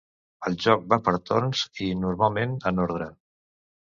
[0.49, 3.09] El joc va per torns i, normalment, en ordre.